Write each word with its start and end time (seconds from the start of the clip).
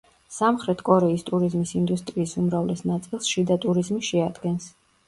სამხრეთ 0.35 0.79
კორეის 0.87 1.25
ტურიზმის 1.27 1.75
ინდუსტრიის 1.81 2.35
უმრავლეს 2.45 2.85
ნაწილს 2.95 3.31
შიდა 3.35 3.63
ტურიზმი 3.69 4.05
შეადგენს. 4.11 4.73